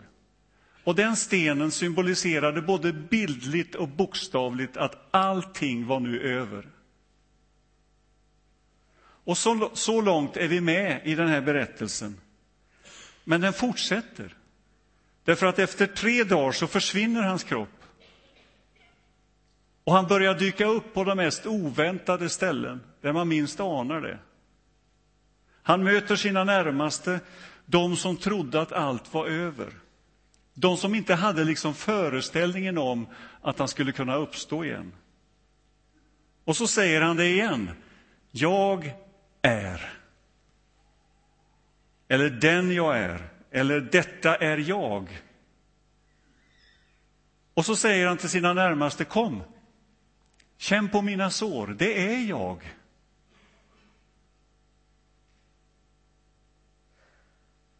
Och 0.85 0.95
den 0.95 1.17
stenen 1.17 1.71
symboliserade 1.71 2.63
både 2.63 2.93
bildligt 2.93 3.75
och 3.75 3.89
bokstavligt 3.89 4.77
att 4.77 5.09
allting 5.11 5.87
var 5.87 6.01
nu 6.01 6.21
över. 6.21 6.67
Och 9.25 9.39
så, 9.39 9.71
så 9.75 10.01
långt 10.01 10.37
är 10.37 10.49
vi 10.49 10.61
med 10.61 11.01
i 11.05 11.15
den 11.15 11.29
här 11.29 11.41
berättelsen. 11.41 12.21
Men 13.25 13.41
den 13.41 13.53
fortsätter. 13.53 14.37
Därför 15.25 15.47
att 15.47 15.59
efter 15.59 15.87
tre 15.87 16.25
dagar 16.25 16.53
så 16.53 16.67
försvinner 16.67 17.23
hans 17.23 17.45
kropp. 17.45 17.69
Och 19.85 19.93
han 19.93 20.07
börjar 20.07 20.35
dyka 20.35 20.67
upp 20.67 20.95
på 20.95 21.05
de 21.05 21.17
mest 21.17 21.47
oväntade 21.47 22.29
ställen, 22.29 22.81
där 23.01 23.13
man 23.13 23.29
minst 23.29 23.61
anar 23.61 24.01
det. 24.01 24.19
Han 25.63 25.85
möter 25.85 26.17
sina 26.17 26.45
närmaste, 26.45 27.21
de 27.67 27.97
som 27.97 28.17
trodde 28.17 28.61
att 28.61 28.73
allt 28.73 29.15
var 29.15 29.27
över. 29.27 29.73
De 30.55 30.77
som 30.77 30.95
inte 30.95 31.15
hade 31.15 31.45
liksom 31.45 31.75
föreställningen 31.75 32.79
om 32.79 33.07
att 33.41 33.59
han 33.59 33.69
skulle 33.69 33.93
kunna 33.93 34.17
uppstå 34.17 34.65
igen. 34.65 34.93
Och 36.45 36.57
så 36.57 36.67
säger 36.67 37.01
han 37.01 37.17
det 37.17 37.27
igen. 37.27 37.71
Jag 38.31 38.93
är. 39.43 39.99
Eller 42.09 42.31
den 42.31 42.73
jag 42.73 42.99
är. 42.99 43.29
Eller 43.51 43.81
detta 43.81 44.37
är 44.37 44.59
jag. 44.59 45.23
Och 47.55 47.67
så 47.67 47.77
säger 47.77 48.07
han 48.07 48.17
till 48.17 48.29
sina 48.29 48.53
närmaste, 48.53 49.05
kom, 49.05 49.43
känn 50.57 50.89
på 50.89 51.03
mina 51.03 51.31
sår, 51.31 51.67
det 51.67 52.15
är 52.15 52.29
jag. 52.29 52.75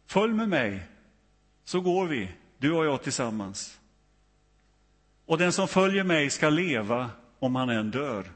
Följ 0.05 0.33
med 0.33 0.49
mig, 0.49 0.83
så 1.63 1.81
går 1.81 2.07
vi, 2.07 2.31
du 2.57 2.71
och 2.71 2.85
jag 2.85 3.03
tillsammans. 3.03 3.79
Och 5.25 5.37
den 5.37 5.51
som 5.51 5.67
följer 5.67 6.03
mig 6.03 6.29
ska 6.29 6.49
leva 6.49 7.09
om 7.39 7.55
han 7.55 7.69
än 7.69 7.91
dör. 7.91 8.31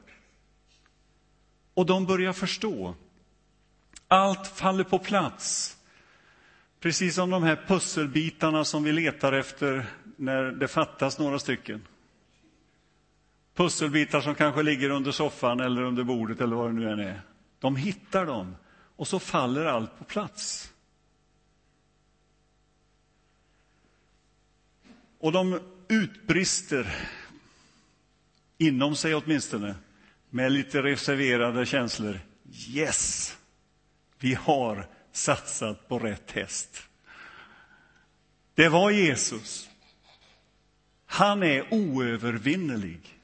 Och 1.74 1.86
de 1.86 2.06
börjar 2.06 2.32
förstå 2.32 2.94
allt 4.08 4.46
faller 4.46 4.84
på 4.84 4.98
plats. 4.98 5.76
Precis 6.80 7.14
som 7.14 7.30
de 7.30 7.42
här 7.42 7.64
pusselbitarna 7.66 8.64
som 8.64 8.84
vi 8.84 8.92
letar 8.92 9.32
efter 9.32 9.86
när 10.16 10.44
det 10.44 10.68
fattas 10.68 11.18
några 11.18 11.38
stycken. 11.38 11.86
Pusselbitar 13.54 14.20
som 14.20 14.34
kanske 14.34 14.62
ligger 14.62 14.90
under 14.90 15.12
soffan 15.12 15.60
eller 15.60 15.82
under 15.82 16.04
bordet 16.04 16.40
eller 16.40 16.56
vad 16.56 16.68
det 16.68 16.72
nu 16.72 16.90
än 16.90 17.00
är. 17.00 17.20
De 17.58 17.76
hittar 17.76 18.26
dem 18.26 18.56
och 18.96 19.08
så 19.08 19.18
faller 19.18 19.64
allt 19.64 19.98
på 19.98 20.04
plats. 20.04 20.72
Och 25.18 25.32
de 25.32 25.60
utbrister, 25.88 26.96
inom 28.58 28.96
sig 28.96 29.14
åtminstone, 29.14 29.74
med 30.30 30.52
lite 30.52 30.82
reserverade 30.82 31.66
känslor. 31.66 32.20
Yes! 32.68 33.37
Vi 34.18 34.34
har 34.34 34.86
satsat 35.12 35.88
på 35.88 35.98
rätt 35.98 36.30
häst. 36.30 36.82
Det 38.54 38.68
var 38.68 38.90
Jesus. 38.90 39.70
Han 41.06 41.42
är 41.42 41.74
oövervinnerlig. 41.74 43.18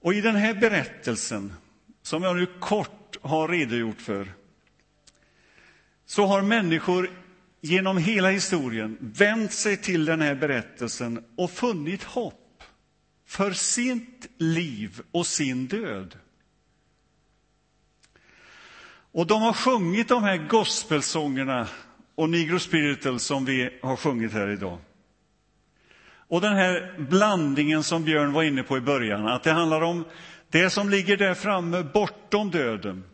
Och 0.00 0.14
i 0.14 0.20
den 0.20 0.36
här 0.36 0.54
berättelsen, 0.54 1.54
som 2.02 2.22
jag 2.22 2.36
nu 2.36 2.46
kort 2.46 3.16
har 3.22 3.48
redogjort 3.48 4.00
för, 4.00 4.32
så 6.06 6.26
har 6.26 6.42
människor 6.42 7.10
genom 7.60 7.98
hela 7.98 8.30
historien 8.30 8.96
vänt 9.00 9.52
sig 9.52 9.76
till 9.76 10.04
den 10.04 10.20
här 10.20 10.34
berättelsen 10.34 11.24
och 11.36 11.50
funnit 11.50 12.02
hopp 12.02 12.39
för 13.30 13.52
sitt 13.52 14.28
liv 14.38 15.00
och 15.10 15.26
sin 15.26 15.66
död. 15.66 16.16
Och 19.12 19.26
de 19.26 19.42
har 19.42 19.52
sjungit 19.52 20.08
de 20.08 20.22
här 20.22 20.36
gospelsångerna 20.36 21.68
och 22.14 22.30
Negro 22.30 22.58
Spiritual 22.58 23.20
som 23.20 23.44
vi 23.44 23.78
har 23.82 23.96
sjungit 23.96 24.32
här 24.32 24.48
idag. 24.48 24.78
Och 26.02 26.40
den 26.40 26.56
här 26.56 26.94
blandningen 26.98 27.82
som 27.82 28.04
Björn 28.04 28.32
var 28.32 28.42
inne 28.42 28.62
på 28.62 28.76
i 28.76 28.80
början, 28.80 29.26
att 29.26 29.42
det 29.42 29.52
handlar 29.52 29.80
om 29.80 30.04
det 30.48 30.70
som 30.70 30.90
ligger 30.90 31.16
där 31.16 31.34
framme 31.34 31.82
bortom 31.82 32.50
döden, 32.50 33.04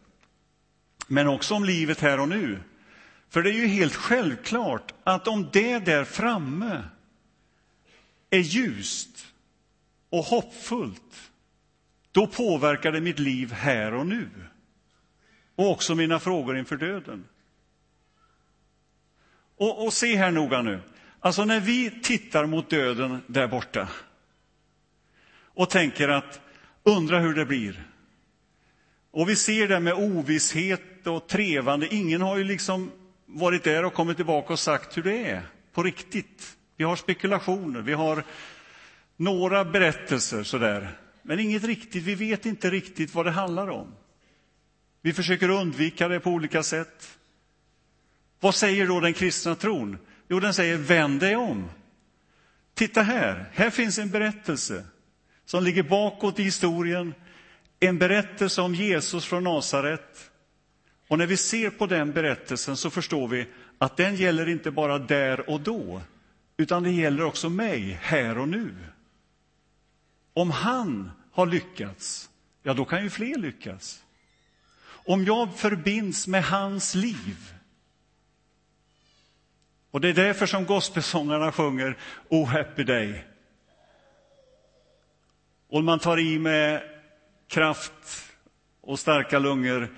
men 1.07 1.29
också 1.29 1.55
om 1.55 1.65
livet 1.65 2.01
här 2.01 2.21
och 2.21 2.29
nu. 2.29 2.61
För 3.29 3.43
det 3.43 3.51
är 3.51 3.55
ju 3.55 3.67
helt 3.67 3.95
självklart 3.95 4.95
att 5.05 5.29
om 5.29 5.49
det 5.53 5.79
där 5.79 6.05
framme 6.05 6.83
är 8.31 8.39
ljust 8.39 9.27
och 10.11 10.25
hoppfullt, 10.25 11.31
då 12.13 12.27
påverkar 12.27 12.93
det 12.93 13.01
mitt 13.01 13.19
liv 13.19 13.53
här 13.53 13.95
och 13.95 14.07
nu. 14.07 14.29
Och 15.57 15.71
också 15.71 15.95
mina 15.95 16.19
frågor 16.19 16.59
inför 16.59 16.77
döden. 16.77 17.25
Och, 19.57 19.85
och 19.85 19.93
se 19.93 20.17
här 20.17 20.31
noga 20.31 20.63
nu. 20.63 20.81
Alltså 21.21 21.45
när 21.45 21.61
vi 21.61 22.01
tittar 22.03 22.47
mot 22.47 22.71
döden 22.71 23.23
där 23.27 23.49
borta 23.49 23.89
och 25.57 25.71
tänker 25.71 26.09
att 26.09 26.41
undra 26.83 27.19
hur 27.19 27.35
det 27.35 27.47
blir. 27.47 27.87
Och 29.11 29.29
vi 29.29 29.37
ser 29.37 29.69
det 29.69 29.81
med 29.81 29.95
ovisshet 29.95 31.07
och 31.07 31.27
trevande. 31.27 31.95
Ingen 31.95 32.21
har 32.21 32.37
ju 32.37 32.45
liksom 32.45 32.91
varit 33.27 33.65
där 33.65 33.85
och 33.85 33.95
kommit 33.95 34.17
tillbaka 34.17 34.53
och 34.53 34.59
sagt 34.59 34.97
hur 34.97 35.03
det 35.03 35.31
är 35.31 35.43
på 35.73 35.83
riktigt. 35.83 36.57
Vi 36.77 36.85
har 36.85 36.97
spekulationer, 36.97 37.81
vi 37.81 37.93
har 37.93 38.25
några 39.17 39.65
berättelser 39.65 40.43
sådär, 40.43 40.99
men 41.23 41.41
inget 41.41 41.65
riktigt. 41.65 42.05
Vi 42.05 42.15
vet 42.15 42.47
inte 42.47 42.71
riktigt 42.71 43.15
vad 43.15 43.27
det 43.27 43.31
handlar 43.31 43.69
om. 43.69 43.95
Vi 45.03 45.13
försöker 45.13 45.49
undvika 45.49 46.09
det 46.09 46.21
på 46.21 46.31
olika 46.31 46.63
sätt. 46.63 47.19
Vad 48.41 48.55
säger 48.55 48.87
då 48.87 49.01
den 49.01 49.15
kristna 49.15 49.55
tron? 49.55 49.99
Jo, 50.29 50.41
den 50.41 50.55
säger 50.55 50.77
vänd 50.77 51.21
dig 51.21 51.37
om. 51.37 51.71
Titta 52.75 53.03
här, 53.03 53.51
här 53.53 53.71
finns 53.71 53.99
en 53.99 54.11
berättelse 54.11 54.85
som 55.45 55.65
ligger 55.65 55.83
bakåt 55.83 56.39
i 56.39 56.43
historien. 56.43 57.15
En 57.81 57.99
berättelse 57.99 58.63
om 58.63 58.75
Jesus 58.75 59.25
från 59.25 59.45
Nasaret. 59.45 60.31
Och 61.09 61.19
när 61.19 61.27
vi 61.27 61.37
ser 61.37 61.71
på 61.71 61.87
den 61.87 62.13
berättelsen 62.13 62.77
så 62.77 62.91
förstår 62.91 63.29
vi 63.29 63.47
att 63.79 63.97
den 63.97 64.17
gäller 64.17 64.49
inte 64.49 64.71
bara 64.71 64.99
där 64.99 65.51
och 65.51 65.61
då, 65.61 66.03
utan 66.57 66.83
det 66.83 66.91
gäller 66.91 67.25
också 67.25 67.49
mig 67.49 67.99
här 68.03 68.39
och 68.39 68.49
nu. 68.49 68.75
Om 70.37 70.51
han 70.51 71.11
har 71.33 71.47
lyckats, 71.47 72.31
ja, 72.63 72.75
då 72.75 72.85
kan 72.85 73.03
ju 73.03 73.11
fler 73.11 73.39
lyckas. 73.39 74.05
Om 74.89 75.25
jag 75.25 75.55
förbinds 75.59 76.27
med 76.27 76.45
hans 76.45 76.95
liv, 76.95 77.55
och 79.91 80.01
det 80.01 80.09
är 80.09 80.15
därför 80.15 80.47
som 80.47 80.65
gospelsångarna 80.65 81.53
sjunger 81.53 81.99
Oh, 82.29 82.47
happy 82.49 82.85
day. 82.85 83.25
Och 85.69 85.85
man 85.85 85.99
tar 85.99 86.19
i 86.19 86.39
med 86.39 86.83
kraft 87.49 88.33
och 88.81 88.99
starka 88.99 89.39
lungor 89.39 89.97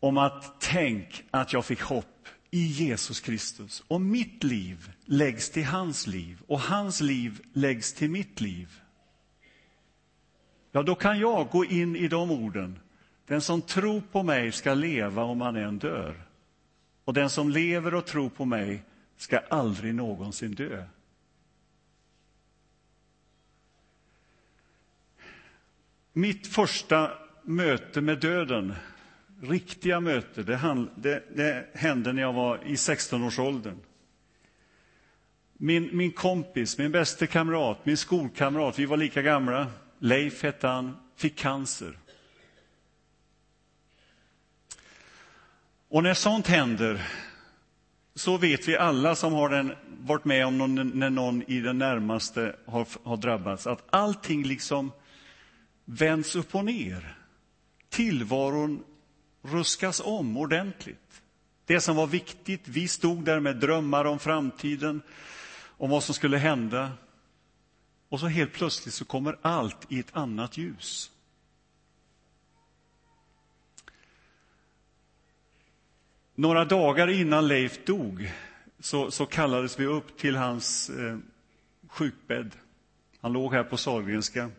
om 0.00 0.18
att 0.18 0.60
tänk 0.60 1.24
att 1.30 1.52
jag 1.52 1.64
fick 1.64 1.80
hopp 1.80 2.28
i 2.50 2.66
Jesus 2.66 3.20
Kristus. 3.20 3.82
Och 3.88 4.00
mitt 4.00 4.44
liv 4.44 4.92
läggs 5.04 5.50
till 5.50 5.64
hans 5.64 6.06
liv 6.06 6.42
och 6.46 6.60
hans 6.60 7.00
liv 7.00 7.40
läggs 7.52 7.92
till 7.92 8.10
mitt 8.10 8.40
liv. 8.40 8.80
Ja, 10.76 10.82
då 10.82 10.94
kan 10.94 11.18
jag 11.18 11.48
gå 11.50 11.64
in 11.64 11.96
i 11.96 12.08
de 12.08 12.30
orden. 12.30 12.78
Den 13.26 13.40
som 13.40 13.62
tror 13.62 14.00
på 14.00 14.22
mig 14.22 14.52
ska 14.52 14.74
leva 14.74 15.22
om 15.22 15.40
han 15.40 15.56
än 15.56 15.78
dör. 15.78 16.22
Och 17.04 17.14
den 17.14 17.30
som 17.30 17.50
lever 17.50 17.94
och 17.94 18.06
tror 18.06 18.28
på 18.28 18.44
mig 18.44 18.82
ska 19.16 19.38
aldrig 19.38 19.94
någonsin 19.94 20.54
dö. 20.54 20.84
Mitt 26.12 26.46
första 26.46 27.10
möte 27.42 28.00
med 28.00 28.20
döden, 28.20 28.74
riktiga 29.42 30.00
möte, 30.00 30.42
det, 30.42 30.82
det, 30.94 31.22
det 31.34 31.66
hände 31.74 32.12
när 32.12 32.22
jag 32.22 32.32
var 32.32 32.58
i 32.64 32.74
16-årsåldern. 32.74 33.78
Min, 35.52 35.90
min 35.92 36.12
kompis, 36.12 36.78
min 36.78 36.92
bästa 36.92 37.26
kamrat, 37.26 37.86
min 37.86 37.96
skolkamrat, 37.96 38.78
vi 38.78 38.86
var 38.86 38.96
lika 38.96 39.22
gamla, 39.22 39.66
Leif 40.04 40.42
hette 40.42 40.66
han, 40.66 40.96
fick 41.16 41.36
cancer. 41.36 41.98
Och 45.88 46.02
när 46.02 46.14
sånt 46.14 46.46
händer 46.46 47.08
så 48.14 48.36
vet 48.36 48.68
vi 48.68 48.76
alla 48.76 49.14
som 49.14 49.32
har 49.32 49.48
den, 49.48 49.74
varit 50.00 50.24
med 50.24 50.46
om 50.46 50.58
någon, 50.58 50.98
när 50.98 51.10
någon 51.10 51.42
i 51.42 51.60
den 51.60 51.78
närmaste 51.78 52.56
har, 52.66 52.86
har 53.02 53.16
drabbats 53.16 53.66
att 53.66 53.84
allting 53.90 54.42
liksom 54.42 54.92
vänds 55.84 56.36
upp 56.36 56.54
och 56.54 56.64
ner. 56.64 57.16
Tillvaron 57.88 58.84
ruskas 59.42 60.00
om 60.04 60.36
ordentligt. 60.36 61.22
Det 61.66 61.80
som 61.80 61.96
var 61.96 62.06
viktigt, 62.06 62.62
vi 62.64 62.88
stod 62.88 63.24
där 63.24 63.40
med 63.40 63.56
drömmar 63.56 64.04
om 64.04 64.18
framtiden, 64.18 65.02
om 65.66 65.90
vad 65.90 66.02
som 66.02 66.14
skulle 66.14 66.38
hända. 66.38 66.90
Och 68.14 68.20
så 68.20 68.26
helt 68.26 68.52
plötsligt 68.52 68.94
så 68.94 69.04
kommer 69.04 69.38
allt 69.42 69.92
i 69.92 69.98
ett 70.00 70.16
annat 70.16 70.56
ljus. 70.56 71.10
Några 76.34 76.64
dagar 76.64 77.08
innan 77.08 77.48
Leif 77.48 77.84
dog 77.84 78.32
så, 78.78 79.10
så 79.10 79.26
kallades 79.26 79.80
vi 79.80 79.86
upp 79.86 80.18
till 80.18 80.36
hans 80.36 80.90
eh, 80.90 81.18
sjukbädd. 81.88 82.50
Han 83.20 83.32
låg 83.32 83.52
här 83.54 83.64
på 83.64 83.76
Sahlgrenska. 83.76 84.50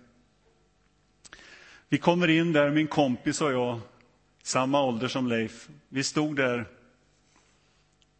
Vi 1.89 1.97
kommer 1.97 2.27
in 2.27 2.53
där, 2.53 2.69
min 2.69 2.87
kompis 2.87 3.41
och 3.41 3.51
jag, 3.51 3.79
samma 4.43 4.83
ålder 4.83 5.07
som 5.07 5.27
Leif. 5.27 5.69
Vi 5.89 6.03
stod 6.03 6.35
där 6.35 6.65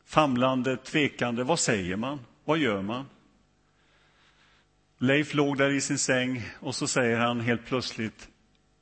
famlande, 0.06 0.78
tvekande. 0.78 1.44
Vad 1.44 1.60
säger 1.60 1.96
man? 1.96 2.20
Vad 2.46 2.58
gör 2.58 2.82
man? 2.82 3.06
Leif 4.98 5.34
låg 5.34 5.58
där 5.58 5.70
i 5.70 5.82
sin 5.82 5.98
säng 5.98 6.50
och 6.60 6.76
så 6.76 6.88
säger 6.88 7.18
han 7.18 7.40
helt 7.40 7.66
plötsligt 7.66 8.30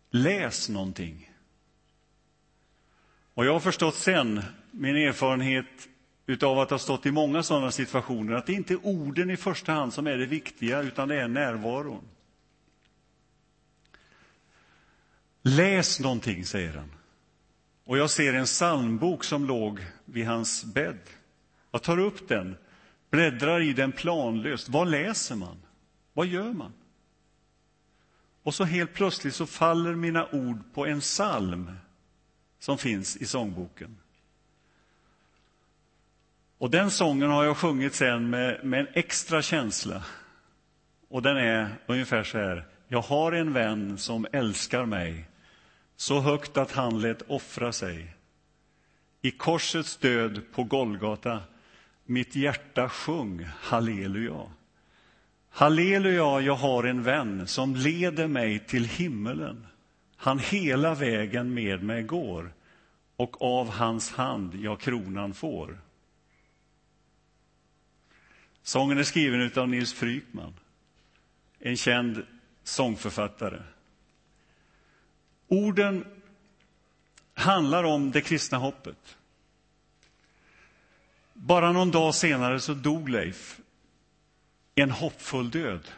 Läs 0.09 0.69
någonting. 0.69 1.31
Och 3.33 3.45
jag 3.45 3.53
har 3.53 3.59
förstått 3.59 3.95
sen 3.95 4.43
min 4.71 4.95
erfarenhet 4.95 5.87
utav 6.25 6.59
att 6.59 6.69
ha 6.69 6.77
stått 6.77 7.05
i 7.05 7.11
många 7.11 7.43
sådana 7.43 7.71
situationer, 7.71 8.33
att 8.33 8.45
det 8.45 8.53
inte 8.53 8.73
är 8.73 8.85
orden 8.85 9.29
i 9.29 9.37
första 9.37 9.71
hand 9.71 9.93
som 9.93 10.07
är 10.07 10.17
det 10.17 10.25
viktiga, 10.25 10.81
utan 10.81 11.07
det 11.07 11.21
är 11.21 11.27
närvaron. 11.27 12.03
Läs 15.41 15.99
någonting, 15.99 16.45
säger 16.45 16.73
han. 16.73 16.91
Och 17.85 17.97
jag 17.97 18.09
ser 18.09 18.33
en 18.33 18.45
psalmbok 18.45 19.23
som 19.23 19.45
låg 19.45 19.79
vid 20.05 20.25
hans 20.25 20.63
bädd. 20.65 20.99
Jag 21.71 21.83
tar 21.83 21.97
upp 21.97 22.27
den, 22.27 22.55
bläddrar 23.09 23.61
i 23.61 23.73
den 23.73 23.91
planlöst. 23.91 24.69
Vad 24.69 24.87
läser 24.87 25.35
man? 25.35 25.57
Vad 26.13 26.27
gör 26.27 26.53
man? 26.53 26.73
Och 28.43 28.53
så 28.53 28.63
helt 28.63 28.93
plötsligt 28.93 29.35
så 29.35 29.45
faller 29.45 29.95
mina 29.95 30.27
ord 30.31 30.59
på 30.73 30.85
en 30.85 30.99
psalm 30.99 31.71
som 32.59 32.77
finns 32.77 33.17
i 33.17 33.25
sångboken. 33.25 33.97
Och 36.57 36.69
den 36.69 36.91
sången 36.91 37.29
har 37.29 37.43
jag 37.43 37.57
sjungit 37.57 37.95
sen 37.95 38.29
med, 38.29 38.65
med 38.65 38.79
en 38.79 38.87
extra 38.93 39.41
känsla. 39.41 40.03
Och 41.09 41.21
den 41.21 41.37
är 41.37 41.69
ungefär 41.85 42.23
så 42.23 42.37
här. 42.37 42.65
Jag 42.87 43.01
har 43.01 43.31
en 43.31 43.53
vän 43.53 43.97
som 43.97 44.27
älskar 44.31 44.85
mig 44.85 45.25
så 45.95 46.19
högt 46.19 46.57
att 46.57 46.71
han 46.71 47.01
lät 47.01 47.21
offra 47.21 47.71
sig. 47.71 48.15
I 49.21 49.31
korsets 49.31 49.97
död 49.97 50.41
på 50.53 50.63
Golgata 50.63 51.41
mitt 52.05 52.35
hjärta 52.35 52.89
sjung 52.89 53.47
halleluja. 53.59 54.51
Halleluja, 55.55 56.39
jag 56.39 56.55
har 56.55 56.83
en 56.83 57.03
vän 57.03 57.47
som 57.47 57.75
leder 57.75 58.27
mig 58.27 58.59
till 58.59 58.85
himmelen. 58.85 59.67
Han 60.15 60.39
hela 60.39 60.95
vägen 60.95 61.53
med 61.53 61.83
mig 61.83 62.03
går 62.03 62.53
och 63.15 63.41
av 63.41 63.69
hans 63.69 64.11
hand 64.11 64.55
jag 64.55 64.79
kronan 64.79 65.33
får. 65.33 65.81
Sången 68.63 68.97
är 68.97 69.03
skriven 69.03 69.51
av 69.55 69.69
Nils 69.69 69.93
Frykman, 69.93 70.53
en 71.59 71.77
känd 71.77 72.25
sångförfattare. 72.63 73.63
Orden 75.47 76.05
handlar 77.33 77.83
om 77.83 78.11
det 78.11 78.21
kristna 78.21 78.57
hoppet. 78.57 79.17
Bara 81.33 81.71
någon 81.71 81.91
dag 81.91 82.15
senare 82.15 82.59
så 82.59 82.73
dog 82.73 83.09
Leif 83.09 83.59
en 84.75 84.91
hoppfull 84.91 85.49
död. 85.49 85.91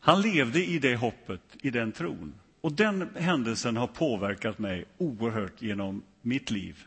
Han 0.00 0.20
levde 0.20 0.64
i 0.64 0.78
det 0.78 0.96
hoppet, 0.96 1.40
i 1.62 1.70
den 1.70 1.92
tron. 1.92 2.34
Och 2.60 2.72
den 2.72 3.16
händelsen 3.16 3.76
har 3.76 3.86
påverkat 3.86 4.58
mig 4.58 4.84
oerhört 4.98 5.62
genom 5.62 6.02
mitt 6.20 6.50
liv. 6.50 6.86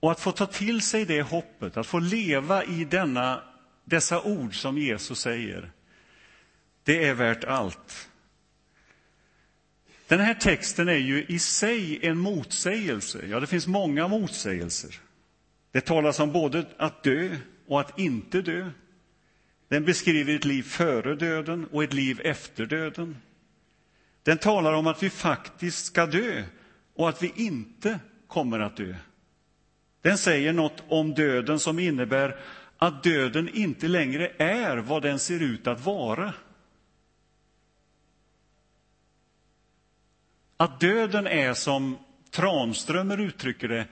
Och 0.00 0.10
att 0.10 0.20
få 0.20 0.32
ta 0.32 0.46
till 0.46 0.82
sig 0.82 1.04
det 1.04 1.22
hoppet, 1.22 1.76
att 1.76 1.86
få 1.86 1.98
leva 1.98 2.64
i 2.64 2.84
denna, 2.84 3.42
dessa 3.84 4.22
ord 4.22 4.60
som 4.60 4.78
Jesus 4.78 5.20
säger, 5.20 5.70
det 6.84 7.08
är 7.08 7.14
värt 7.14 7.44
allt. 7.44 8.08
Den 10.06 10.20
här 10.20 10.34
texten 10.34 10.88
är 10.88 10.92
ju 10.92 11.24
i 11.28 11.38
sig 11.38 12.06
en 12.06 12.18
motsägelse. 12.18 13.26
Ja, 13.26 13.40
det 13.40 13.46
finns 13.46 13.66
många 13.66 14.08
motsägelser. 14.08 15.00
Det 15.72 15.80
talas 15.80 16.20
om 16.20 16.32
både 16.32 16.66
att 16.76 17.02
dö 17.02 17.36
och 17.66 17.80
att 17.80 17.98
inte 17.98 18.42
dö. 18.42 18.70
Den 19.68 19.84
beskriver 19.84 20.34
ett 20.34 20.44
liv 20.44 20.62
före 20.62 21.14
döden 21.14 21.66
och 21.72 21.84
ett 21.84 21.92
liv 21.92 22.20
efter 22.24 22.66
döden. 22.66 23.16
Den 24.22 24.38
talar 24.38 24.72
om 24.72 24.86
att 24.86 25.02
vi 25.02 25.10
faktiskt 25.10 25.86
ska 25.86 26.06
dö 26.06 26.44
och 26.94 27.08
att 27.08 27.22
vi 27.22 27.32
inte 27.36 28.00
kommer 28.26 28.60
att 28.60 28.76
dö. 28.76 28.94
Den 30.02 30.18
säger 30.18 30.52
något 30.52 30.82
om 30.88 31.14
döden 31.14 31.58
som 31.58 31.78
innebär 31.78 32.40
att 32.78 33.02
döden 33.02 33.48
inte 33.48 33.88
längre 33.88 34.32
är 34.38 34.76
vad 34.76 35.02
den 35.02 35.18
ser 35.18 35.42
ut 35.42 35.66
att 35.66 35.84
vara. 35.84 36.34
Att 40.56 40.80
döden 40.80 41.26
är, 41.26 41.54
som 41.54 41.98
Tranströmer 42.30 43.20
uttrycker 43.20 43.68
det, 43.68 43.86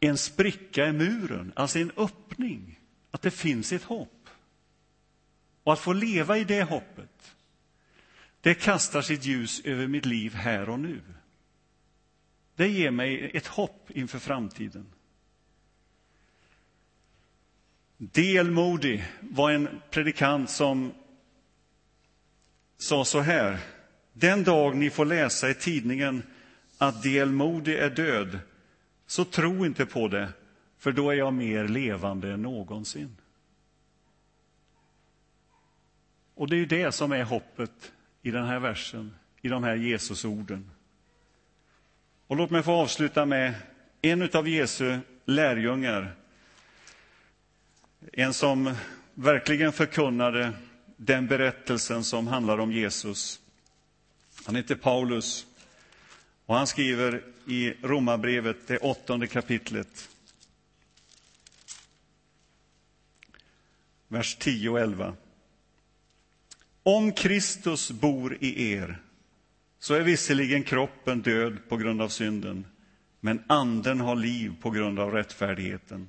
en 0.00 0.18
spricka 0.18 0.86
i 0.86 0.92
muren, 0.92 1.52
alltså 1.56 1.78
en 1.78 1.92
öppning, 1.96 2.80
att 3.10 3.22
det 3.22 3.30
finns 3.30 3.72
ett 3.72 3.82
hopp. 3.82 4.28
Och 5.62 5.72
att 5.72 5.80
få 5.80 5.92
leva 5.92 6.38
i 6.38 6.44
det 6.44 6.62
hoppet, 6.62 7.34
det 8.40 8.54
kastar 8.54 9.02
sitt 9.02 9.24
ljus 9.24 9.60
över 9.64 9.86
mitt 9.86 10.06
liv 10.06 10.34
här 10.34 10.68
och 10.68 10.80
nu. 10.80 11.00
Det 12.56 12.68
ger 12.68 12.90
mig 12.90 13.30
ett 13.34 13.46
hopp 13.46 13.90
inför 13.90 14.18
framtiden. 14.18 14.86
D.L. 17.96 18.50
Moody 18.50 19.02
var 19.20 19.50
en 19.50 19.68
predikant 19.90 20.50
som 20.50 20.92
sa 22.78 23.04
så 23.04 23.20
här. 23.20 23.58
Den 24.12 24.44
dag 24.44 24.76
ni 24.76 24.90
får 24.90 25.04
läsa 25.04 25.50
i 25.50 25.54
tidningen 25.54 26.22
att 26.78 27.02
D.L. 27.02 27.30
Moody 27.30 27.74
är 27.74 27.90
död, 27.90 28.38
så 29.10 29.24
tro 29.24 29.66
inte 29.66 29.86
på 29.86 30.08
det, 30.08 30.28
för 30.78 30.92
då 30.92 31.10
är 31.10 31.14
jag 31.14 31.32
mer 31.32 31.68
levande 31.68 32.32
än 32.32 32.42
någonsin. 32.42 33.16
Och 36.34 36.48
det 36.48 36.56
är 36.56 36.58
ju 36.58 36.66
det 36.66 36.92
som 36.92 37.12
är 37.12 37.22
hoppet 37.22 37.92
i 38.22 38.30
den 38.30 38.46
här 38.46 38.58
versen, 38.58 39.14
i 39.42 39.48
de 39.48 39.64
här 39.64 39.74
Jesusorden. 39.74 40.70
Och 42.26 42.36
låt 42.36 42.50
mig 42.50 42.62
få 42.62 42.72
avsluta 42.72 43.26
med 43.26 43.54
en 44.02 44.30
av 44.32 44.48
Jesu 44.48 44.98
lärjungar. 45.24 46.14
En 48.12 48.34
som 48.34 48.74
verkligen 49.14 49.72
förkunnade 49.72 50.52
den 50.96 51.26
berättelsen 51.26 52.04
som 52.04 52.26
handlar 52.26 52.58
om 52.58 52.72
Jesus. 52.72 53.40
Han 54.46 54.56
heter 54.56 54.74
Paulus 54.74 55.46
och 56.50 56.56
han 56.56 56.66
skriver 56.66 57.22
i 57.46 57.74
Romarbrevet, 57.82 58.56
det 58.66 58.78
åttonde 58.78 59.26
kapitlet, 59.26 60.08
vers 64.08 64.36
10 64.40 64.68
och 64.68 64.80
11. 64.80 65.14
Om 66.82 67.12
Kristus 67.12 67.90
bor 67.90 68.36
i 68.40 68.72
er 68.72 69.02
så 69.78 69.94
är 69.94 70.00
visserligen 70.00 70.62
kroppen 70.62 71.20
död 71.20 71.58
på 71.68 71.76
grund 71.76 72.02
av 72.02 72.08
synden, 72.08 72.66
men 73.20 73.42
anden 73.46 74.00
har 74.00 74.16
liv 74.16 74.52
på 74.60 74.70
grund 74.70 74.98
av 74.98 75.12
rättfärdigheten. 75.12 76.08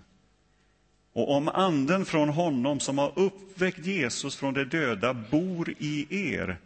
Och 1.13 1.35
om 1.35 1.47
anden 1.47 2.05
från 2.05 2.29
honom 2.29 2.79
som 2.79 2.97
har 2.97 3.19
uppväckt 3.19 3.85
Jesus 3.85 4.35
från 4.35 4.53
de 4.53 4.63
döda 4.63 5.13
bor 5.13 5.73
i 5.77 6.07
er, 6.33 6.57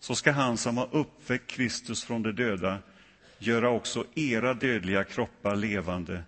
så 0.00 0.14
ska 0.14 0.32
han 0.32 0.56
som 0.56 0.76
har 0.76 0.88
uppväckt 0.92 1.50
Kristus 1.50 2.04
från 2.04 2.22
de 2.22 2.32
döda 2.32 2.78
göra 3.38 3.70
också 3.70 4.06
era 4.14 4.54
dödliga 4.54 5.04
kroppar 5.04 5.56
levande 5.56 6.24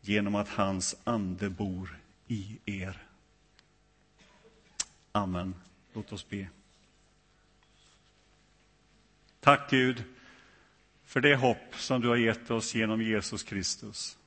genom 0.00 0.34
att 0.34 0.48
hans 0.48 0.96
ande 1.04 1.50
bor 1.50 1.98
i 2.28 2.58
er. 2.64 3.02
Amen. 5.12 5.54
Låt 5.92 6.12
oss 6.12 6.28
be. 6.28 6.48
Tack 9.40 9.70
Gud 9.70 10.04
för 11.04 11.20
det 11.20 11.36
hopp 11.36 11.74
som 11.76 12.00
du 12.00 12.08
har 12.08 12.16
gett 12.16 12.50
oss 12.50 12.74
genom 12.74 13.02
Jesus 13.02 13.42
Kristus. 13.42 14.18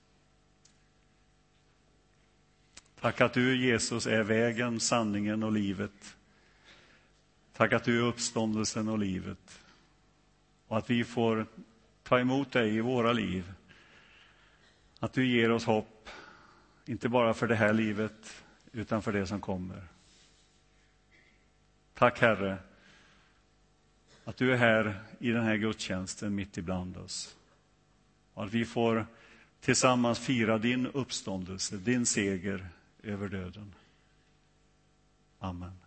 Tack 3.00 3.22
att 3.22 3.34
du, 3.34 3.66
Jesus, 3.68 4.08
är 4.08 4.24
vägen, 4.24 4.80
sanningen 4.80 5.44
och 5.44 5.52
livet. 5.52 6.16
Tack 7.58 7.74
att 7.74 7.84
du 7.84 8.00
är 8.00 8.04
uppståndelsen 8.04 8.88
och 8.88 9.00
livet. 9.00 9.62
Och 10.68 10.78
att 10.78 10.90
vi 10.90 11.04
får 11.04 11.46
ta 12.04 12.20
emot 12.20 12.52
dig 12.52 12.76
i 12.76 12.82
våra 12.82 13.14
liv. 13.14 13.54
Att 15.00 15.14
du 15.14 15.28
ger 15.28 15.52
oss 15.52 15.66
hopp, 15.66 16.10
inte 16.86 17.10
bara 17.10 17.34
för 17.34 17.48
det 17.48 17.56
här 17.56 17.74
livet, 17.74 18.44
utan 18.72 19.02
för 19.02 19.14
det 19.14 19.28
som 19.28 19.42
kommer. 19.42 19.88
Tack, 21.94 22.20
Herre, 22.22 22.58
att 24.24 24.38
du 24.38 24.54
är 24.54 24.58
här 24.58 25.04
i 25.20 25.32
den 25.32 25.44
här 25.44 25.56
gudstjänsten 25.56 26.36
mitt 26.36 26.58
ibland 26.58 26.98
oss. 26.98 27.36
Och 28.34 28.44
att 28.44 28.52
vi 28.52 28.66
får 28.66 29.06
tillsammans 29.60 30.20
fira 30.20 30.58
din 30.58 30.88
uppståndelse, 30.88 31.78
din 31.78 32.06
seger 32.06 32.68
över 33.04 33.30
döden. 33.30 33.74
Amen. 35.40 35.85